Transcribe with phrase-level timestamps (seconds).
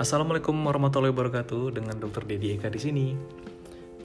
[0.00, 2.24] Assalamualaikum warahmatullahi wabarakatuh dengan Dr.
[2.24, 3.06] Dedi Eka di sini.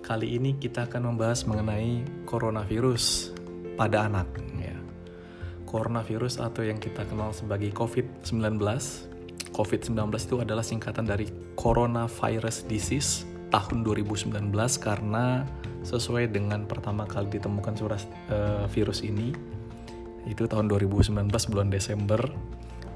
[0.03, 3.31] Kali ini kita akan membahas mengenai coronavirus
[3.79, 4.27] pada anak
[4.59, 4.75] ya.
[5.63, 8.59] Coronavirus atau yang kita kenal sebagai COVID-19.
[9.55, 13.23] COVID-19 itu adalah singkatan dari Coronavirus Disease
[13.55, 14.35] tahun 2019
[14.83, 15.47] karena
[15.87, 18.03] sesuai dengan pertama kali ditemukan surat
[18.35, 19.31] uh, virus ini
[20.27, 22.19] itu tahun 2019 bulan Desember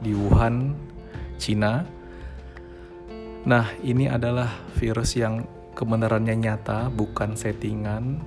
[0.03, 0.75] di Wuhan,
[1.39, 1.95] Cina.
[3.47, 8.19] Nah, ini adalah virus yang kebenarannya nyata, bukan settingan.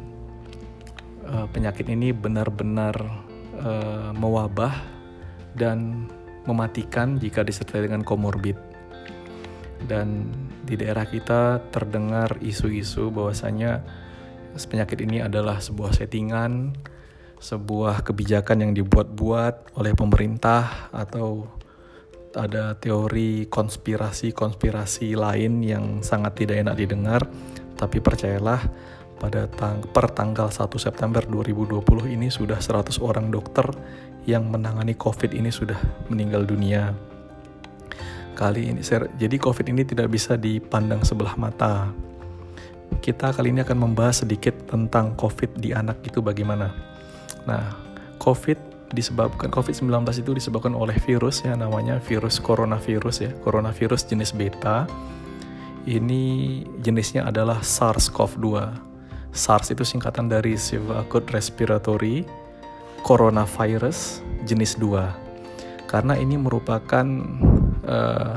[1.22, 2.96] Uh, penyakit ini benar-benar
[3.60, 4.72] uh, mewabah
[5.52, 6.08] dan
[6.48, 8.56] mematikan jika disertai dengan komorbid.
[9.84, 10.32] Dan
[10.64, 13.84] di daerah kita terdengar isu-isu bahwasanya
[14.56, 16.72] penyakit ini adalah sebuah settingan,
[17.42, 21.50] sebuah kebijakan yang dibuat-buat oleh pemerintah atau
[22.34, 27.22] ada teori konspirasi-konspirasi lain yang sangat tidak enak didengar,
[27.76, 28.60] tapi percayalah
[29.22, 33.62] pada tang per tanggal 1 September 2020 ini sudah 100 orang dokter
[34.26, 35.78] yang menangani COVID ini sudah
[36.10, 36.90] meninggal dunia.
[38.34, 38.80] Kali ini
[39.18, 41.92] jadi COVID ini tidak bisa dipandang sebelah mata.
[42.98, 46.70] Kita kali ini akan membahas sedikit tentang COVID di anak itu bagaimana.
[47.46, 47.74] Nah,
[48.18, 49.90] COVID disebabkan COVID-19
[50.20, 53.30] itu disebabkan oleh virus ya namanya virus coronavirus ya.
[53.40, 54.86] Coronavirus jenis beta.
[55.82, 58.46] Ini jenisnya adalah SARS-CoV-2
[59.32, 62.20] SARS itu singkatan dari Severe Acute Respiratory
[63.00, 67.04] Coronavirus jenis 2 karena ini merupakan
[67.88, 68.36] uh,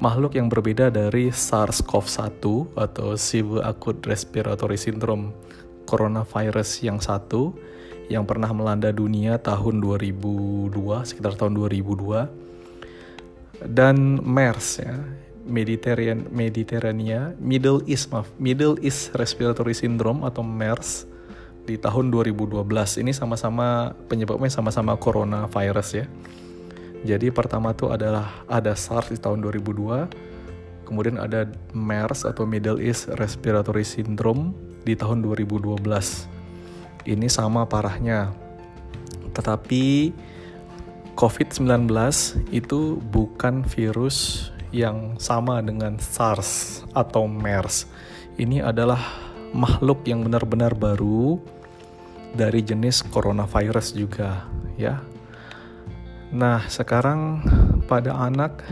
[0.00, 2.44] makhluk yang berbeda dari SARS-CoV-1
[2.80, 5.36] atau Severe Acute Respiratory Syndrome
[5.84, 7.52] Coronavirus yang satu
[8.12, 10.74] yang pernah melanda dunia tahun 2002
[11.08, 12.44] sekitar tahun 2002
[13.72, 14.96] dan MERS ya
[15.44, 21.08] Mediterranean Mediterania Middle East maaf Middle East Respiratory Syndrome atau MERS
[21.64, 22.60] di tahun 2012
[23.00, 26.06] ini sama-sama penyebabnya sama-sama coronavirus ya.
[27.04, 33.08] Jadi pertama tuh adalah ada SARS di tahun 2002 kemudian ada MERS atau Middle East
[33.16, 34.52] Respiratory Syndrome
[34.84, 35.80] di tahun 2012
[37.02, 38.30] ini sama parahnya.
[39.34, 40.14] Tetapi
[41.14, 41.90] COVID-19
[42.50, 47.86] itu bukan virus yang sama dengan SARS atau MERS.
[48.34, 48.98] Ini adalah
[49.54, 51.38] makhluk yang benar-benar baru
[52.34, 54.98] dari jenis coronavirus juga, ya.
[56.34, 57.46] Nah, sekarang
[57.86, 58.66] pada anak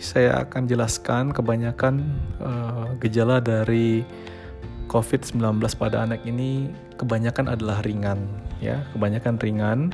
[0.00, 2.08] saya akan jelaskan kebanyakan
[2.40, 4.00] uh, gejala dari
[4.94, 8.30] COVID-19 pada anak ini kebanyakan adalah ringan,
[8.62, 9.90] ya, kebanyakan ringan.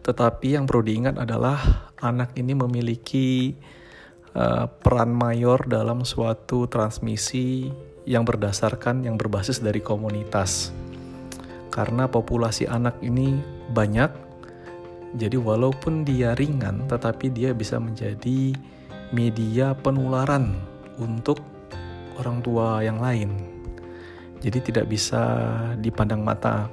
[0.00, 3.52] Tetapi yang perlu diingat adalah anak ini memiliki
[4.32, 7.68] uh, peran mayor dalam suatu transmisi
[8.08, 10.72] yang berdasarkan yang berbasis dari komunitas.
[11.68, 13.36] Karena populasi anak ini
[13.68, 14.08] banyak,
[15.20, 18.56] jadi walaupun dia ringan, tetapi dia bisa menjadi
[19.12, 20.56] media penularan
[20.96, 21.44] untuk
[22.16, 23.53] orang tua yang lain
[24.44, 25.24] jadi tidak bisa
[25.80, 26.68] dipandang mata.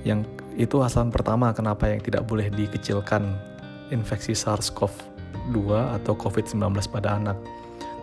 [0.00, 0.24] Yang
[0.56, 3.36] itu alasan pertama kenapa yang tidak boleh dikecilkan
[3.92, 5.56] infeksi SARS-CoV-2
[6.00, 7.36] atau COVID-19 pada anak.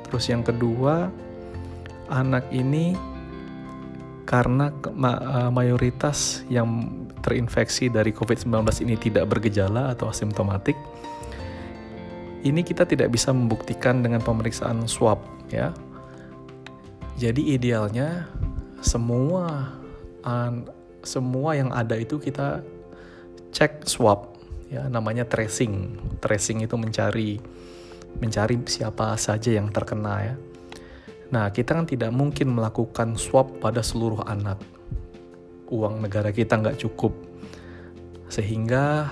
[0.06, 1.10] Terus yang kedua,
[2.14, 2.94] anak ini
[4.30, 10.78] karena e, mayoritas yang terinfeksi dari COVID-19 ini tidak bergejala atau asimptomatik,
[12.46, 15.18] ini kita tidak bisa membuktikan dengan pemeriksaan swab
[15.50, 15.74] ya.
[17.18, 18.30] Jadi idealnya
[18.82, 19.74] semua
[20.22, 20.68] an,
[21.02, 22.62] semua yang ada itu kita
[23.56, 25.96] cek swab ya namanya tracing.
[26.20, 27.40] Tracing itu mencari
[28.18, 30.36] mencari siapa saja yang terkena ya.
[31.32, 34.60] Nah kita kan tidak mungkin melakukan swab pada seluruh anak.
[35.68, 37.12] Uang negara kita nggak cukup.
[38.28, 39.12] Sehingga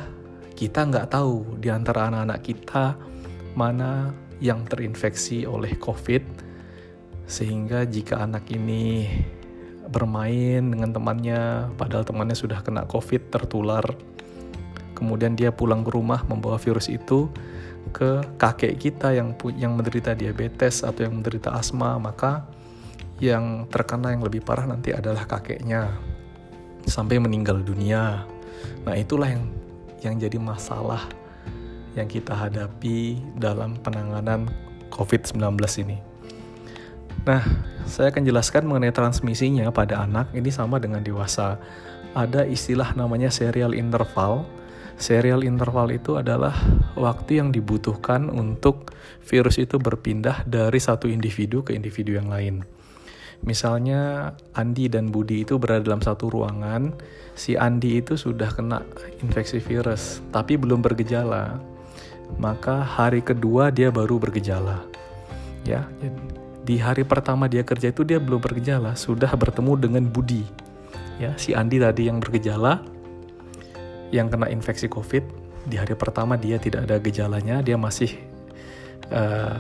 [0.56, 2.96] kita nggak tahu di antara anak-anak kita
[3.56, 6.24] mana yang terinfeksi oleh COVID.
[7.28, 9.10] Sehingga jika anak ini
[9.90, 13.84] bermain dengan temannya padahal temannya sudah kena covid tertular.
[14.96, 17.28] Kemudian dia pulang ke rumah membawa virus itu
[17.92, 22.00] ke kakek kita yang yang menderita diabetes atau yang menderita asma.
[22.00, 22.48] Maka
[23.20, 25.92] yang terkena yang lebih parah nanti adalah kakeknya
[26.88, 28.24] sampai meninggal dunia.
[28.88, 29.52] Nah itulah yang
[30.04, 31.04] yang jadi masalah
[31.96, 34.52] yang kita hadapi dalam penanganan
[34.92, 36.15] COVID-19 ini.
[37.24, 37.42] Nah,
[37.88, 41.56] saya akan jelaskan mengenai transmisinya pada anak ini sama dengan dewasa.
[42.12, 44.44] Ada istilah namanya serial interval.
[44.96, 46.56] Serial interval itu adalah
[46.96, 48.96] waktu yang dibutuhkan untuk
[49.28, 52.64] virus itu berpindah dari satu individu ke individu yang lain.
[53.44, 56.96] Misalnya Andi dan Budi itu berada dalam satu ruangan,
[57.36, 58.82] si Andi itu sudah kena
[59.20, 61.60] infeksi virus, tapi belum bergejala.
[62.40, 64.82] Maka hari kedua dia baru bergejala.
[65.68, 65.86] Ya,
[66.66, 70.42] di hari pertama dia kerja itu dia belum bergejala, sudah bertemu dengan Budi.
[71.22, 72.82] Ya, si Andi tadi yang bergejala,
[74.10, 75.24] yang kena infeksi COVID
[75.70, 78.18] di hari pertama dia tidak ada gejalanya, dia masih
[79.14, 79.58] uh,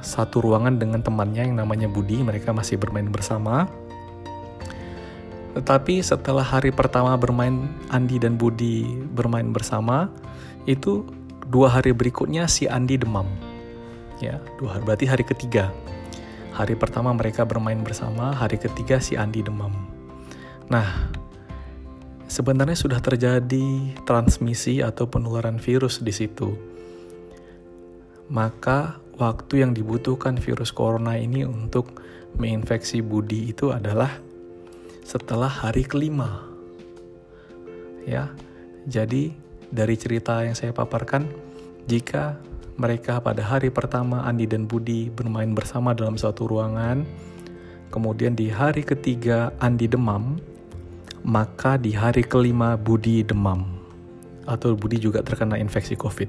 [0.00, 3.68] satu ruangan dengan temannya yang namanya Budi, mereka masih bermain bersama.
[5.54, 10.10] Tetapi setelah hari pertama bermain Andi dan Budi bermain bersama,
[10.66, 11.06] itu
[11.46, 13.28] dua hari berikutnya si Andi demam.
[14.18, 15.70] Ya, dua hari berarti hari ketiga.
[16.54, 19.74] Hari pertama mereka bermain bersama, hari ketiga si Andi demam.
[20.70, 21.10] Nah,
[22.30, 26.54] sebenarnya sudah terjadi transmisi atau penularan virus di situ.
[28.30, 31.98] Maka waktu yang dibutuhkan virus corona ini untuk
[32.38, 34.14] menginfeksi Budi itu adalah
[35.02, 36.38] setelah hari kelima.
[38.06, 38.30] Ya.
[38.84, 39.34] Jadi
[39.74, 41.26] dari cerita yang saya paparkan,
[41.90, 42.38] jika
[42.74, 47.06] mereka pada hari pertama Andi dan Budi bermain bersama dalam suatu ruangan,
[47.94, 50.42] kemudian di hari ketiga Andi demam,
[51.22, 53.78] maka di hari kelima Budi demam
[54.44, 56.28] atau Budi juga terkena infeksi COVID.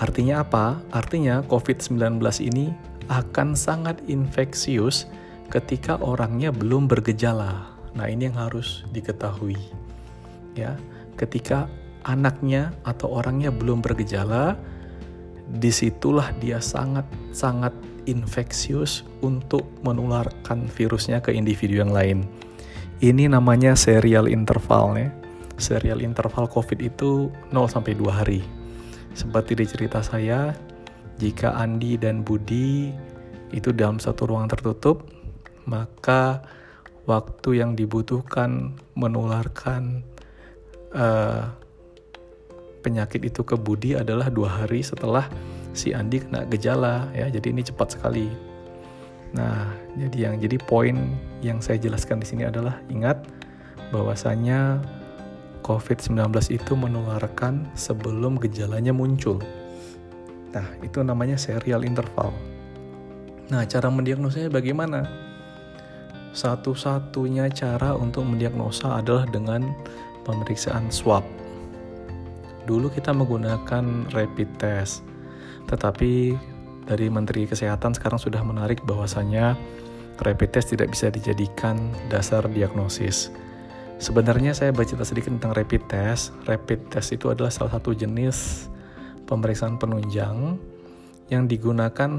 [0.00, 0.80] Artinya apa?
[0.96, 2.72] Artinya COVID-19 ini
[3.12, 5.04] akan sangat infeksius
[5.52, 7.68] ketika orangnya belum bergejala.
[7.92, 9.58] Nah, ini yang harus diketahui.
[10.56, 10.78] Ya,
[11.20, 11.68] ketika
[12.04, 14.56] anaknya atau orangnya belum bergejala,
[15.50, 17.74] di situlah dia sangat-sangat
[18.06, 22.24] infeksius untuk menularkan virusnya ke individu yang lain.
[23.00, 25.08] Ini namanya serial interval ya.
[25.60, 28.40] Serial interval COVID itu 0 sampai 2 hari.
[29.12, 30.52] Seperti di cerita saya,
[31.20, 32.88] jika Andi dan Budi
[33.52, 35.04] itu dalam satu ruang tertutup,
[35.68, 36.40] maka
[37.04, 40.06] waktu yang dibutuhkan menularkan
[40.94, 41.50] uh,
[42.80, 45.28] penyakit itu ke Budi adalah dua hari setelah
[45.76, 48.50] si Andi kena gejala ya jadi ini cepat sekali
[49.30, 53.22] Nah, jadi yang jadi poin yang saya jelaskan di sini adalah ingat
[53.94, 54.82] bahwasanya
[55.62, 59.38] COVID-19 itu menularkan sebelum gejalanya muncul.
[60.50, 62.34] Nah, itu namanya serial interval.
[63.54, 65.06] Nah, cara mendiagnosanya bagaimana?
[66.34, 69.70] Satu-satunya cara untuk mendiagnosa adalah dengan
[70.26, 71.22] pemeriksaan swab.
[72.68, 75.04] Dulu kita menggunakan rapid test,
[75.68, 76.36] tetapi
[76.84, 79.54] dari Menteri Kesehatan sekarang sudah menarik bahwasannya
[80.20, 83.32] rapid test tidak bisa dijadikan dasar diagnosis.
[84.00, 86.32] Sebenarnya saya baca sedikit tentang rapid test.
[86.48, 88.68] Rapid test itu adalah salah satu jenis
[89.28, 90.56] pemeriksaan penunjang
[91.28, 92.16] yang digunakan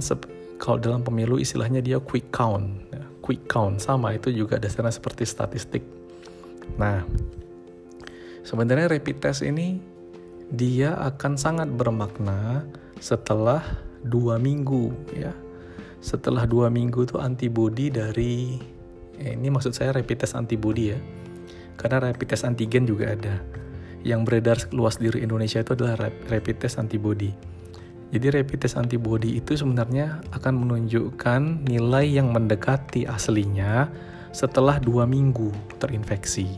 [0.62, 2.70] kalau dalam pemilu istilahnya dia quick count.
[2.94, 5.82] Ya, quick count sama itu juga dasarnya seperti statistik.
[6.78, 7.02] Nah,
[8.46, 9.82] sebenarnya rapid test ini
[10.52, 12.68] dia akan sangat bermakna
[13.00, 13.64] setelah
[14.04, 15.32] dua minggu ya.
[16.02, 18.60] Setelah dua minggu tuh antibody dari
[19.16, 21.00] eh, ini maksud saya rapid test antibody ya.
[21.80, 23.40] Karena rapid test antigen juga ada.
[24.02, 27.32] Yang beredar luas di Indonesia itu adalah rapid test antibody.
[28.12, 33.88] Jadi rapid test antibody itu sebenarnya akan menunjukkan nilai yang mendekati aslinya
[34.36, 36.50] setelah dua minggu terinfeksi.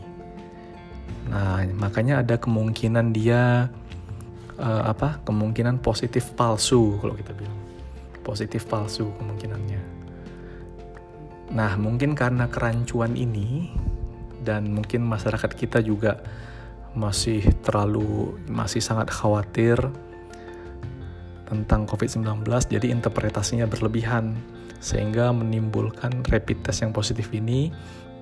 [1.30, 3.70] Nah makanya ada kemungkinan dia
[4.58, 7.58] uh, apa kemungkinan positif palsu kalau kita bilang.
[8.24, 9.82] Positif palsu kemungkinannya.
[11.52, 13.68] Nah mungkin karena kerancuan ini
[14.44, 16.20] dan mungkin masyarakat kita juga
[16.94, 19.76] masih terlalu masih sangat khawatir
[21.44, 24.38] tentang COVID-19 jadi interpretasinya berlebihan
[24.78, 27.72] sehingga menimbulkan rapid test yang positif ini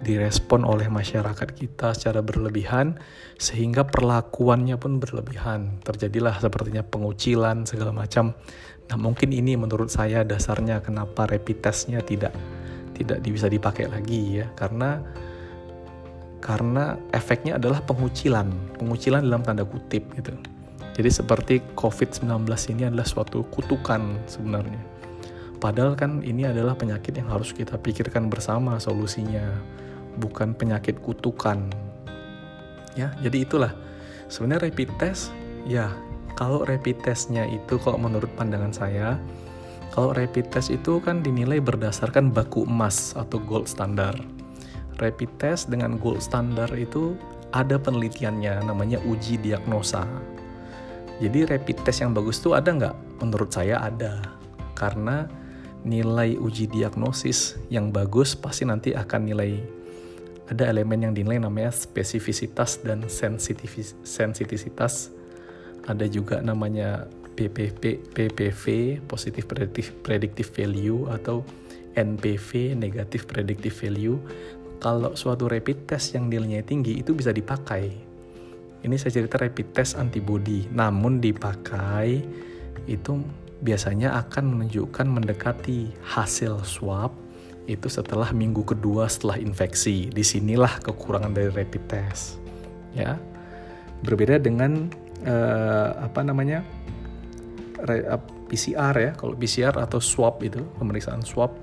[0.03, 2.99] direspon oleh masyarakat kita secara berlebihan
[3.39, 5.79] sehingga perlakuannya pun berlebihan.
[5.87, 8.35] Terjadilah sepertinya pengucilan segala macam.
[8.91, 12.35] Nah mungkin ini menurut saya dasarnya kenapa rapid testnya tidak
[12.99, 14.47] tidak bisa dipakai lagi ya.
[14.59, 14.99] Karena
[16.43, 18.51] karena efeknya adalah pengucilan
[18.83, 20.35] pengucilan dalam tanda kutip gitu.
[20.93, 22.45] Jadi seperti COVID-19
[22.75, 24.83] ini adalah suatu kutukan sebenarnya.
[25.57, 29.47] Padahal kan ini adalah penyakit yang harus kita pikirkan bersama solusinya
[30.19, 31.69] bukan penyakit kutukan.
[32.99, 33.73] Ya, jadi itulah.
[34.29, 35.33] Sebenarnya rapid test
[35.69, 35.93] ya,
[36.37, 39.21] kalau rapid testnya itu kalau menurut pandangan saya,
[39.93, 44.17] kalau rapid test itu kan dinilai berdasarkan baku emas atau gold standar.
[44.97, 47.13] Rapid test dengan gold standar itu
[47.53, 50.09] ada penelitiannya namanya uji diagnosa.
[51.21, 52.97] Jadi rapid test yang bagus tuh ada nggak?
[53.21, 54.25] Menurut saya ada.
[54.73, 55.29] Karena
[55.85, 59.82] nilai uji diagnosis yang bagus pasti nanti akan nilai
[60.51, 63.07] ada elemen yang dinilai namanya spesifisitas dan
[64.03, 65.15] sensitivitas.
[65.87, 68.65] Ada juga namanya PPP, PPV,
[69.07, 71.43] positive predictive, predictive value atau
[71.93, 74.19] NPV, negative predictive value
[74.83, 77.87] kalau suatu rapid test yang nilainya tinggi itu bisa dipakai.
[78.83, 82.19] Ini saya cerita rapid test antibody, namun dipakai
[82.91, 83.23] itu
[83.63, 87.15] biasanya akan menunjukkan mendekati hasil swab
[87.67, 90.11] itu setelah minggu kedua setelah infeksi.
[90.11, 92.43] Di sinilah kekurangan dari rapid test,
[92.95, 93.19] ya.
[94.03, 94.91] Berbeda dengan
[95.23, 96.67] uh, apa namanya
[98.51, 99.11] PCR ya.
[99.15, 101.55] Kalau PCR atau swab itu pemeriksaan swab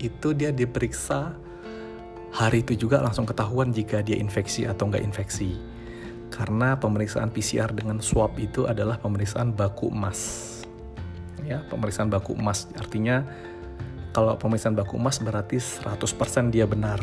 [0.00, 1.36] itu dia diperiksa
[2.32, 5.60] hari itu juga langsung ketahuan jika dia infeksi atau nggak infeksi.
[6.30, 10.48] Karena pemeriksaan PCR dengan swab itu adalah pemeriksaan baku emas.
[11.42, 13.26] Ya, pemeriksaan baku emas artinya
[14.10, 16.98] kalau pemeriksaan baku emas berarti 100% dia benar.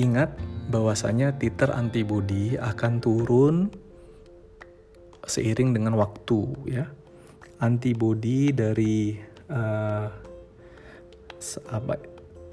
[0.00, 0.34] Ingat
[0.72, 3.56] bahwasanya titer antibodi akan turun
[5.28, 6.84] seiring dengan waktu ya.
[7.62, 9.14] Antibodi dari
[9.48, 10.08] uh,
[11.70, 11.94] apa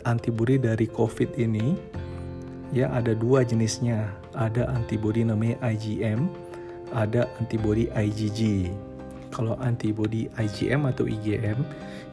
[0.04, 1.74] antibodi dari COVID ini
[2.76, 4.12] ya ada dua jenisnya.
[4.32, 6.32] Ada antibodi namanya IgM,
[6.96, 8.72] ada antibodi IgG.
[9.32, 11.64] Kalau antibodi IgM atau IgM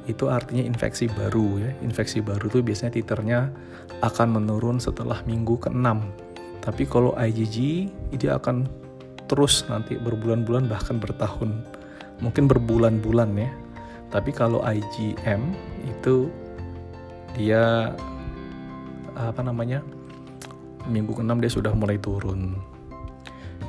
[0.07, 1.71] itu artinya infeksi baru ya.
[1.83, 3.51] Infeksi baru itu biasanya titernya
[4.01, 5.87] akan menurun setelah minggu ke-6.
[6.63, 8.71] Tapi kalau IgG itu akan
[9.29, 11.53] terus nanti berbulan-bulan bahkan bertahun.
[12.23, 13.51] Mungkin berbulan-bulan ya.
[14.09, 15.53] Tapi kalau IgM
[15.85, 16.33] itu
[17.37, 17.93] dia
[19.19, 19.83] apa namanya
[20.89, 22.57] minggu ke-6 dia sudah mulai turun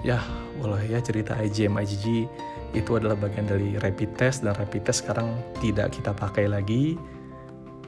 [0.06, 0.22] ya
[0.60, 2.28] boleh ya cerita IgM IgG
[2.74, 7.00] itu adalah bagian dari rapid test dan rapid test sekarang tidak kita pakai lagi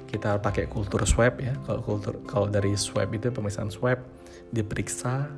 [0.09, 4.01] kita pakai kultur swab ya kalau kultur kalau dari swab itu pemeriksaan swab
[4.51, 5.29] diperiksa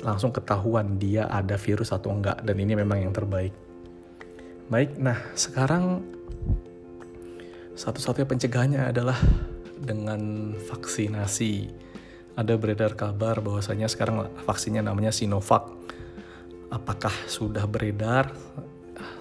[0.00, 3.52] langsung ketahuan dia ada virus atau enggak dan ini memang yang terbaik
[4.72, 6.00] baik nah sekarang
[7.78, 9.14] satu-satunya pencegahannya adalah
[9.78, 11.70] dengan vaksinasi.
[12.34, 15.77] Ada beredar kabar bahwasanya sekarang vaksinnya namanya Sinovac.
[16.68, 18.28] Apakah sudah beredar?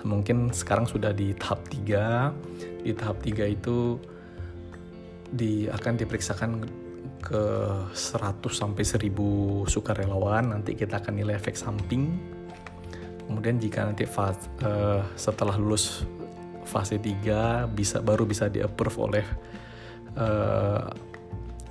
[0.04, 2.84] Mungkin sekarang sudah di tahap 3.
[2.84, 3.96] Di tahap 3 itu
[5.28, 6.52] di akan diperiksakan
[7.24, 7.44] ke
[7.92, 10.52] 100 sampai 1000 sukarelawan.
[10.52, 12.20] Nanti kita akan nilai efek samping.
[13.28, 16.08] Kemudian jika nanti fase, uh, setelah lulus
[16.68, 19.26] fase 3 bisa baru bisa di-approve oleh
[20.20, 20.84] uh,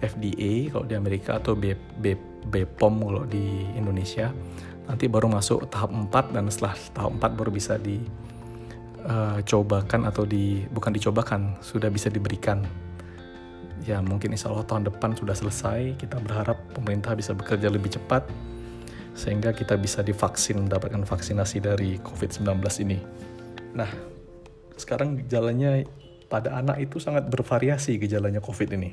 [0.01, 1.77] eh, FDA kalau di Amerika atau B,
[2.49, 4.33] BPOM kalau di Indonesia
[4.87, 7.75] nanti baru masuk tahap 4 dan setelah tahap 4 baru bisa
[9.03, 12.63] dicobakan uh, atau di bukan dicobakan sudah bisa diberikan.
[13.87, 15.95] Ya mungkin insya Allah tahun depan sudah selesai.
[15.99, 18.27] Kita berharap pemerintah bisa bekerja lebih cepat
[19.17, 22.47] sehingga kita bisa divaksin mendapatkan vaksinasi dari COVID-19
[22.83, 22.99] ini.
[23.75, 23.89] Nah
[24.77, 25.83] sekarang gejalanya
[26.27, 28.93] pada anak itu sangat bervariasi gejalanya COVID ini.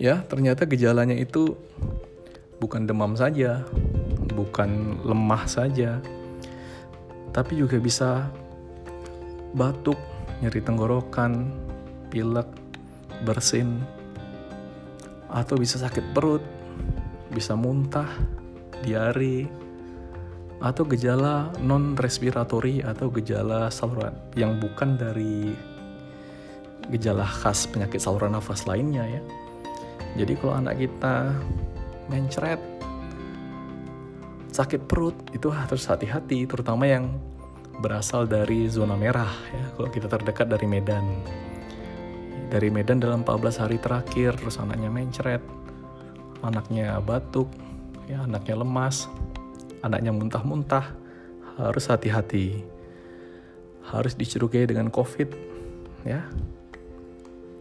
[0.00, 1.60] Ya, ternyata gejalanya itu
[2.56, 3.68] bukan demam saja,
[4.40, 6.00] bukan lemah saja,
[7.30, 8.32] tapi juga bisa
[9.52, 9.98] batuk,
[10.40, 11.52] nyeri tenggorokan,
[12.08, 12.48] pilek,
[13.28, 13.82] bersin,
[15.30, 16.42] atau bisa sakit perut,
[17.30, 18.08] bisa muntah,
[18.82, 19.46] diare,
[20.60, 25.56] atau gejala non respiratory atau gejala saluran yang bukan dari
[26.92, 29.22] gejala khas penyakit saluran nafas lainnya ya.
[30.20, 31.32] Jadi kalau anak kita
[32.12, 32.60] mencret
[34.60, 37.16] sakit perut itu harus hati-hati terutama yang
[37.80, 41.24] berasal dari zona merah ya kalau kita terdekat dari Medan.
[42.52, 45.40] Dari Medan dalam 14 hari terakhir terus anaknya mencret,
[46.44, 47.48] anaknya batuk,
[48.04, 49.08] ya anaknya lemas,
[49.80, 50.92] anaknya muntah-muntah,
[51.56, 52.60] harus hati-hati.
[53.86, 55.30] Harus dicurigai dengan COVID,
[56.04, 56.26] ya.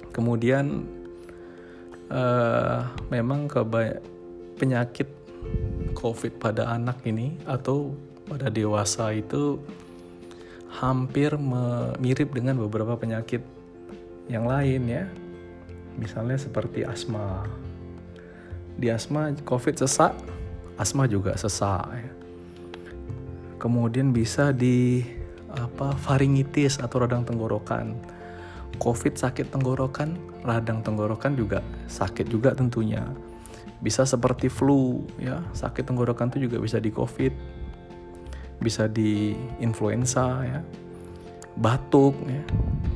[0.09, 0.89] Kemudian
[2.09, 4.01] uh, memang kebay-
[4.57, 5.18] penyakit
[5.99, 7.91] COVID pada anak ini atau
[8.25, 9.59] pada dewasa itu
[10.71, 11.35] hampir
[11.99, 13.43] mirip dengan beberapa penyakit
[14.31, 15.05] yang lain ya.
[15.99, 17.43] Misalnya seperti asma.
[18.79, 20.15] Di asma COVID sesak
[20.79, 22.11] asma juga sesak ya.
[23.59, 25.03] kemudian bisa di
[25.51, 27.99] apa faringitis atau radang tenggorokan
[28.79, 30.15] covid sakit tenggorokan
[30.47, 31.59] radang tenggorokan juga
[31.91, 33.03] sakit juga tentunya
[33.79, 35.39] bisa seperti flu ya.
[35.55, 37.31] Sakit tenggorokan itu juga bisa di covid
[38.59, 40.59] bisa di influenza ya.
[41.59, 42.43] Batuk ya.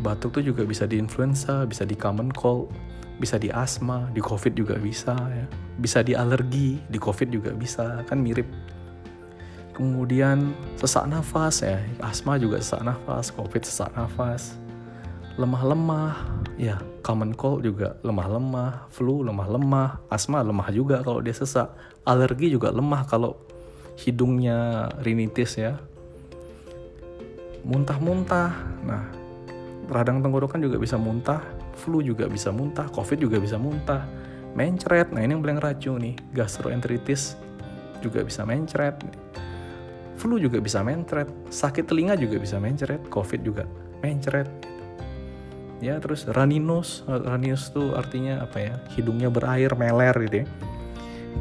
[0.04, 2.68] Batuk tuh juga bisa di influenza bisa di common cold
[3.14, 5.46] bisa di asma di covid juga bisa ya.
[5.80, 8.48] Bisa di alergi di covid juga bisa kan mirip.
[9.74, 11.80] Kemudian sesak nafas ya.
[12.04, 14.60] Asma juga sesak nafas covid sesak nafas.
[15.40, 16.14] Lemah-lemah
[16.62, 21.70] ya common cold juga lemah-lemah flu lemah-lemah asma lemah juga kalau dia sesak
[22.08, 23.36] alergi juga lemah kalau
[24.00, 25.78] hidungnya rinitis ya.
[27.64, 28.52] Muntah-muntah
[28.84, 29.04] nah
[29.92, 31.44] radang tenggorokan juga bisa muntah
[31.76, 34.08] flu juga bisa muntah covid juga bisa muntah
[34.56, 37.36] mencret nah ini yang paling racun nih gastroenteritis
[38.00, 38.96] juga bisa mencret
[40.16, 43.64] flu juga bisa mencret sakit telinga juga bisa mencret covid juga
[44.00, 44.48] mencret
[45.84, 48.76] ya terus raninus raninus itu artinya apa ya?
[48.96, 50.48] Hidungnya berair meler gitu ya.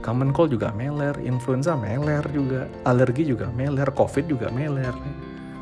[0.03, 4.91] Common cold juga meler influenza meler juga alergi juga meler covid juga meler.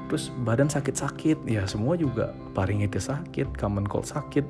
[0.09, 2.33] Terus badan sakit-sakit ya semua juga.
[2.57, 4.49] Paringitis sakit common cold sakit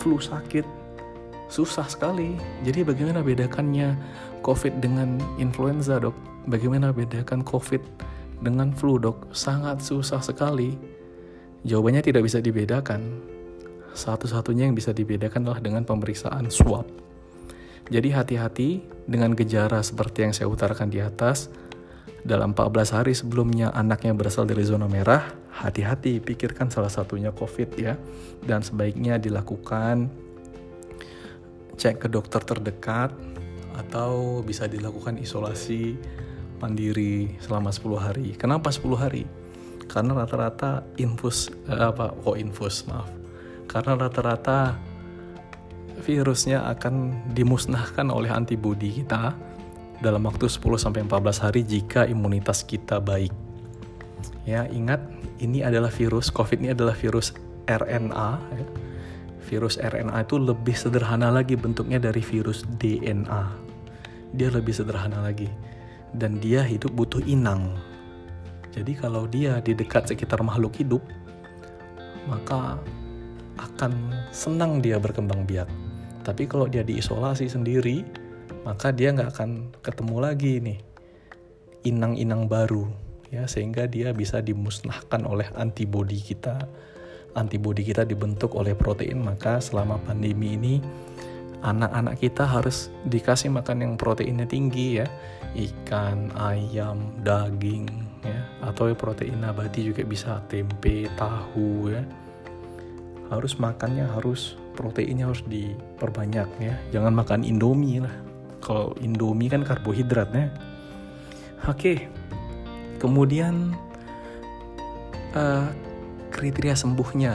[0.00, 0.64] flu sakit.
[1.52, 2.34] Susah sekali.
[2.64, 3.94] Jadi bagaimana bedakannya
[4.40, 6.16] covid dengan influenza dok?
[6.48, 7.84] Bagaimana bedakan covid
[8.40, 9.30] dengan flu dok?
[9.30, 10.74] Sangat susah sekali.
[11.62, 13.22] Jawabannya tidak bisa dibedakan
[13.92, 16.88] satu-satunya yang bisa dibedakan adalah dengan pemeriksaan swab.
[17.92, 18.70] Jadi hati-hati
[19.04, 21.52] dengan gejala seperti yang saya utarakan di atas.
[22.22, 27.98] Dalam 14 hari sebelumnya anaknya berasal dari zona merah, hati-hati pikirkan salah satunya COVID ya.
[28.40, 30.08] Dan sebaiknya dilakukan
[31.76, 33.10] cek ke dokter terdekat
[33.74, 35.98] atau bisa dilakukan isolasi
[36.62, 38.26] mandiri selama 10 hari.
[38.38, 39.26] Kenapa 10 hari?
[39.90, 43.21] Karena rata-rata infus eh, apa oh infus maaf
[43.72, 44.76] karena rata-rata
[46.04, 49.32] virusnya akan dimusnahkan oleh antibodi kita
[50.04, 53.32] dalam waktu 10 sampai 14 hari jika imunitas kita baik.
[54.44, 55.00] Ya, ingat
[55.40, 57.32] ini adalah virus COVID ini adalah virus
[57.64, 58.66] RNA ya.
[59.48, 63.42] Virus RNA itu lebih sederhana lagi bentuknya dari virus DNA.
[64.36, 65.48] Dia lebih sederhana lagi
[66.12, 67.72] dan dia hidup butuh inang.
[68.72, 71.04] Jadi kalau dia di dekat sekitar makhluk hidup,
[72.24, 72.80] maka
[73.70, 73.92] akan
[74.34, 75.68] senang dia berkembang biak.
[76.22, 78.06] Tapi kalau dia diisolasi sendiri,
[78.62, 79.50] maka dia nggak akan
[79.82, 80.78] ketemu lagi nih
[81.82, 82.86] inang-inang baru
[83.34, 86.62] ya sehingga dia bisa dimusnahkan oleh antibodi kita.
[87.32, 90.74] Antibodi kita dibentuk oleh protein, maka selama pandemi ini
[91.64, 95.08] anak-anak kita harus dikasih makan yang proteinnya tinggi ya.
[95.56, 97.88] Ikan, ayam, daging
[98.22, 102.04] ya atau protein nabati juga bisa tempe, tahu ya
[103.28, 106.74] harus makannya harus proteinnya harus diperbanyak ya.
[106.90, 108.14] Jangan makan indomie lah.
[108.58, 110.50] Kalau indomie kan karbohidratnya.
[111.68, 112.08] Oke.
[112.98, 113.74] Kemudian
[115.34, 115.66] uh,
[116.32, 117.34] kriteria sembuhnya.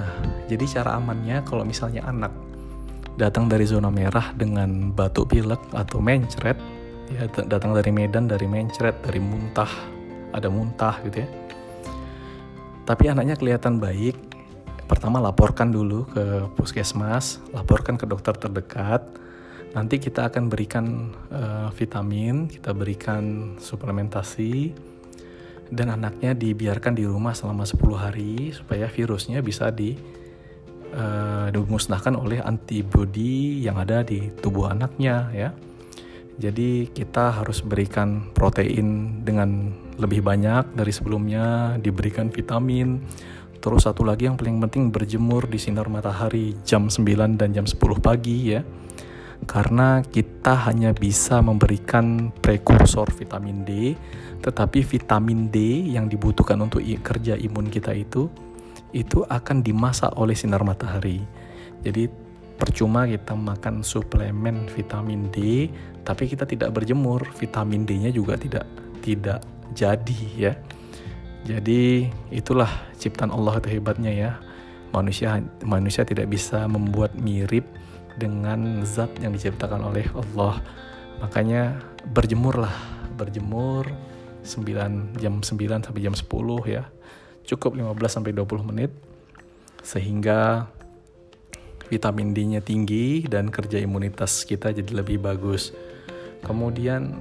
[0.50, 2.34] Jadi cara amannya kalau misalnya anak
[3.18, 6.58] datang dari zona merah dengan batuk pilek atau mencret
[7.08, 9.70] ya datang dari Medan dari mencret dari muntah
[10.36, 11.30] ada muntah gitu ya.
[12.88, 14.16] Tapi anaknya kelihatan baik
[14.88, 19.04] pertama laporkan dulu ke puskesmas, laporkan ke dokter terdekat.
[19.76, 24.74] Nanti kita akan berikan uh, vitamin, kita berikan suplementasi,
[25.70, 29.94] dan anaknya dibiarkan di rumah selama 10 hari supaya virusnya bisa di
[30.96, 35.50] uh, dimusnahkan oleh antibodi yang ada di tubuh anaknya ya.
[36.38, 43.02] Jadi kita harus berikan protein dengan lebih banyak dari sebelumnya, diberikan vitamin,
[43.58, 47.78] Terus satu lagi yang paling penting berjemur di sinar matahari jam 9 dan jam 10
[48.00, 48.62] pagi ya.
[49.46, 53.94] Karena kita hanya bisa memberikan prekursor vitamin D,
[54.42, 58.30] tetapi vitamin D yang dibutuhkan untuk kerja imun kita itu
[58.96, 61.22] itu akan dimasak oleh sinar matahari.
[61.86, 62.10] Jadi
[62.58, 65.70] percuma kita makan suplemen vitamin D
[66.02, 68.64] tapi kita tidak berjemur, vitamin D-nya juga tidak
[69.04, 69.44] tidak
[69.76, 70.54] jadi ya.
[71.48, 72.68] Jadi itulah
[73.00, 74.32] ciptaan Allah itu hebatnya ya.
[74.92, 77.64] Manusia manusia tidak bisa membuat mirip
[78.20, 80.60] dengan zat yang diciptakan oleh Allah.
[81.24, 81.80] Makanya
[82.12, 82.76] berjemurlah,
[83.16, 83.88] berjemur
[84.44, 86.28] 9 jam 9 sampai jam 10
[86.68, 86.84] ya.
[87.48, 88.92] Cukup 15 sampai 20 menit
[89.88, 90.68] sehingga
[91.88, 95.72] vitamin D-nya tinggi dan kerja imunitas kita jadi lebih bagus.
[96.44, 97.16] Kemudian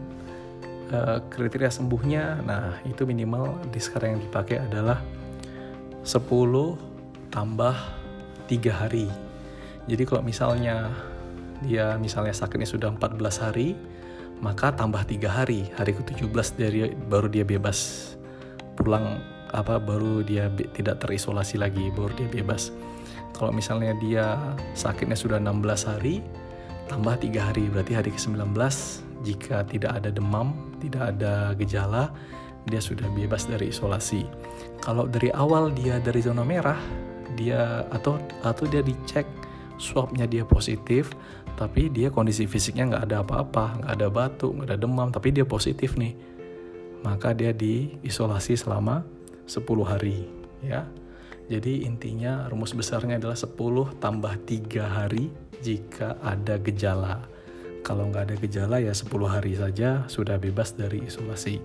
[0.93, 5.03] uh, kriteria sembuhnya nah itu minimal di sekarang yang dipakai adalah
[6.07, 6.23] 10
[7.35, 7.77] tambah
[8.47, 9.11] 3 hari.
[9.87, 10.91] Jadi kalau misalnya
[11.65, 13.75] dia misalnya sakitnya sudah 14 hari
[14.43, 15.73] maka tambah tiga hari.
[15.75, 18.13] Hari ke-17 dari baru dia bebas
[18.77, 19.21] pulang
[19.55, 22.75] apa baru dia be, tidak terisolasi lagi baru dia bebas.
[23.37, 24.37] Kalau misalnya dia
[24.77, 26.21] sakitnya sudah 16 hari
[26.91, 27.69] tambah tiga hari.
[27.73, 28.53] Berarti hari ke-19
[29.25, 32.13] jika tidak ada demam tidak ada gejala
[32.67, 34.27] dia sudah bebas dari isolasi.
[34.83, 36.79] Kalau dari awal dia dari zona merah
[37.39, 39.27] dia atau atau dia dicek
[39.79, 41.15] swabnya dia positif
[41.55, 45.45] tapi dia kondisi fisiknya nggak ada apa-apa nggak ada batuk nggak ada demam tapi dia
[45.45, 46.17] positif nih
[47.05, 49.07] maka dia diisolasi selama
[49.47, 50.27] 10 hari
[50.65, 50.83] ya.
[51.47, 53.55] Jadi intinya rumus besarnya adalah 10
[54.03, 55.31] tambah 3 hari
[55.63, 57.36] jika ada gejala
[57.87, 61.63] kalau nggak ada gejala ya 10 hari saja sudah bebas dari isolasi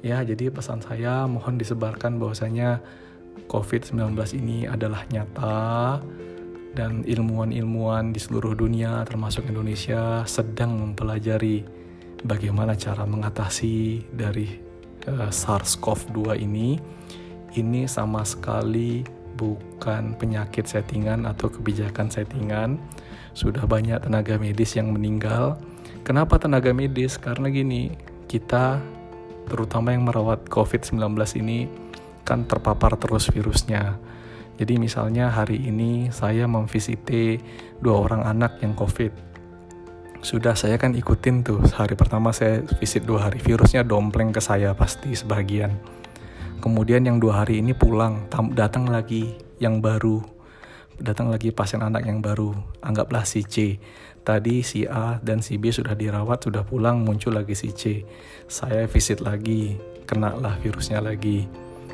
[0.00, 2.80] ya jadi pesan saya mohon disebarkan bahwasanya
[3.52, 6.00] COVID-19 ini adalah nyata
[6.72, 11.60] dan ilmuwan-ilmuwan di seluruh dunia termasuk Indonesia sedang mempelajari
[12.24, 14.46] bagaimana cara mengatasi dari
[15.10, 16.78] uh, SARS-CoV-2 ini.
[17.52, 19.04] Ini sama sekali
[19.36, 22.80] bukan penyakit settingan atau kebijakan settingan.
[23.32, 25.56] Sudah banyak tenaga medis yang meninggal.
[26.04, 27.16] Kenapa tenaga medis?
[27.16, 27.92] Karena gini,
[28.28, 28.80] kita
[29.48, 30.98] terutama yang merawat COVID-19
[31.40, 31.66] ini
[32.22, 33.98] kan terpapar terus virusnya
[34.60, 37.40] jadi misalnya hari ini saya memvisiti
[37.80, 39.32] dua orang anak yang COVID.
[40.22, 44.70] Sudah saya kan ikutin tuh hari pertama saya visit dua hari virusnya dompleng ke saya
[44.76, 45.74] pasti sebagian.
[46.62, 50.22] Kemudian yang dua hari ini pulang datang lagi yang baru
[51.00, 52.52] datang lagi pasien anak yang baru
[52.84, 53.78] anggaplah si C
[54.26, 58.04] tadi si A dan si B sudah dirawat sudah pulang muncul lagi si C
[58.50, 61.48] saya visit lagi kena lah virusnya lagi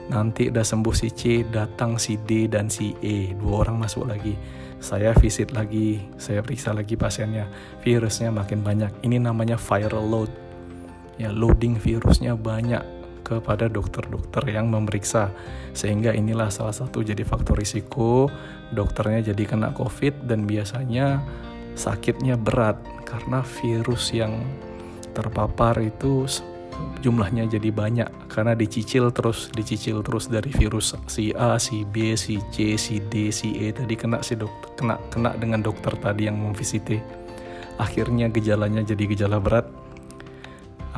[0.09, 3.37] Nanti udah sembuh si C, datang si D dan si E.
[3.37, 4.33] Dua orang masuk lagi.
[4.81, 7.45] Saya visit lagi, saya periksa lagi pasiennya.
[7.85, 9.05] Virusnya makin banyak.
[9.05, 10.33] Ini namanya viral load.
[11.21, 12.81] Ya, loading virusnya banyak
[13.21, 15.29] kepada dokter-dokter yang memeriksa.
[15.77, 18.33] Sehingga inilah salah satu jadi faktor risiko
[18.73, 21.23] dokternya jadi kena COVID dan biasanya
[21.79, 22.77] sakitnya berat
[23.07, 24.43] karena virus yang
[25.15, 26.27] terpapar itu
[27.03, 28.11] jumlahnya jadi banyak.
[28.31, 33.31] Karena dicicil terus dicicil terus dari virus si A, si B, si C, si D,
[33.35, 36.99] si E tadi kena si dokter kena kena dengan dokter tadi yang memvisiti
[37.79, 39.67] akhirnya gejalanya jadi gejala berat.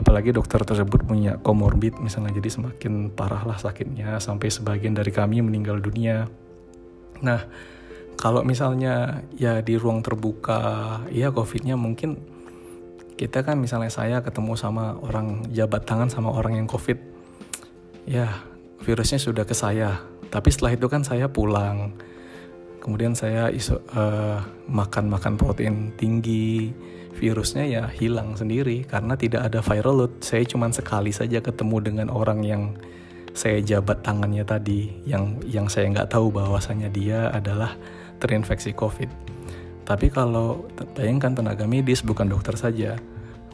[0.01, 4.17] Apalagi dokter tersebut punya komorbid misalnya jadi semakin parahlah sakitnya.
[4.17, 6.25] Sampai sebagian dari kami meninggal dunia
[7.21, 7.47] nah
[8.21, 12.21] kalau misalnya ya di ruang terbuka ya covidnya mungkin
[13.17, 16.97] kita kan misalnya saya ketemu sama orang jabat tangan sama orang yang covid
[18.09, 20.01] ya virusnya sudah ke saya.
[20.33, 21.95] Tapi setelah itu kan saya pulang.
[22.81, 26.73] Kemudian saya iso uh, makan makan protein tinggi.
[27.11, 30.13] Virusnya ya hilang sendiri karena tidak ada viral load.
[30.25, 32.63] Saya cuma sekali saja ketemu dengan orang yang
[33.37, 37.79] saya jabat tangannya tadi yang yang saya nggak tahu bahwasanya dia adalah
[38.19, 39.09] terinfeksi covid
[39.90, 42.95] tapi kalau bayangkan tenaga medis bukan dokter saja,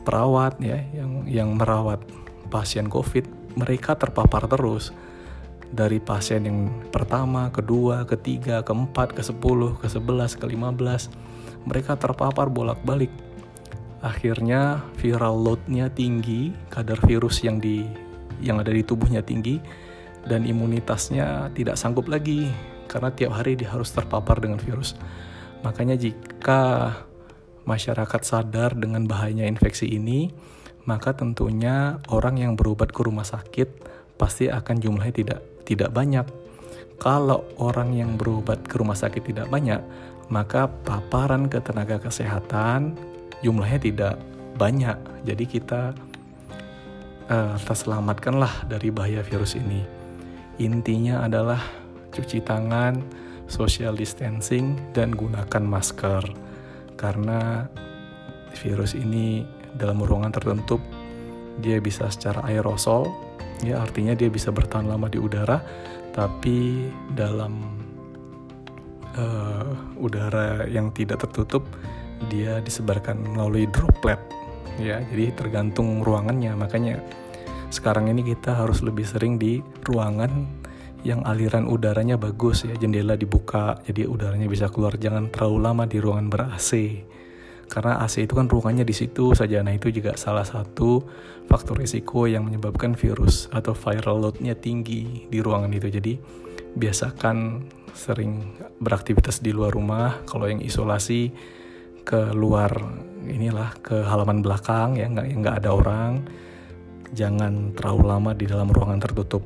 [0.05, 2.05] perawat ya yang yang merawat
[2.53, 4.93] pasien COVID, mereka terpapar terus
[5.73, 11.09] dari pasien yang pertama, kedua, ketiga, keempat, ke sepuluh, ke sebelas, ke lima belas,
[11.65, 13.11] mereka terpapar bolak-balik.
[14.05, 17.81] Akhirnya viral loadnya tinggi, kadar virus yang di
[18.41, 19.61] yang ada di tubuhnya tinggi
[20.27, 22.51] dan imunitasnya tidak sanggup lagi
[22.91, 24.99] karena tiap hari dia harus terpapar dengan virus.
[25.63, 26.93] Makanya jika
[27.67, 30.31] masyarakat sadar dengan bahayanya infeksi ini,
[30.87, 33.69] maka tentunya orang yang berobat ke rumah sakit
[34.17, 36.27] pasti akan jumlahnya tidak tidak banyak.
[36.97, 39.83] Kalau orang yang berobat ke rumah sakit tidak banyak,
[40.33, 42.97] maka paparan ke tenaga kesehatan
[43.45, 44.15] jumlahnya tidak
[44.57, 44.97] banyak.
[45.29, 45.93] Jadi kita
[47.31, 49.83] uh, terselamatkanlah dari bahaya virus ini.
[50.63, 51.61] Intinya adalah
[52.15, 53.03] cuci tangan,
[53.47, 56.25] social distancing, dan gunakan masker.
[56.97, 57.69] Karena
[58.57, 59.45] virus ini
[59.77, 60.81] dalam ruangan tertentu
[61.61, 63.09] dia bisa secara aerosol,
[63.65, 65.61] ya artinya dia bisa bertahan lama di udara,
[66.13, 67.81] tapi dalam
[69.17, 71.65] uh, udara yang tidak tertutup
[72.33, 74.21] dia disebarkan melalui droplet,
[74.81, 75.03] ya.
[75.03, 77.01] Jadi tergantung ruangannya, makanya
[77.69, 80.47] sekarang ini kita harus lebih sering di ruangan
[81.07, 82.75] yang aliran udaranya bagus ya.
[82.75, 84.99] Jendela dibuka jadi udaranya bisa keluar.
[84.99, 87.03] Jangan terlalu lama di ruangan ber AC
[87.67, 89.63] karena AC itu kan ruangannya di situ saja.
[89.63, 91.03] Nah itu juga salah satu
[91.51, 95.91] faktor risiko yang menyebabkan virus atau viral loadnya tinggi di ruangan itu.
[95.91, 96.15] Jadi
[96.79, 100.23] biasakan sering beraktivitas di luar rumah.
[100.27, 101.35] Kalau yang isolasi
[102.07, 102.71] ke luar
[103.27, 106.13] inilah ke halaman belakang ya nggak nggak ada orang.
[107.15, 109.43] Jangan terlalu lama di dalam ruangan tertutup.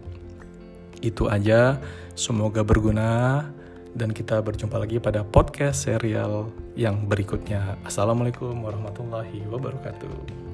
[1.01, 1.77] Itu aja.
[2.17, 3.45] Semoga berguna.
[3.91, 7.75] Dan kita berjumpa lagi pada podcast serial yang berikutnya.
[7.83, 10.50] Assalamualaikum warahmatullahi wabarakatuh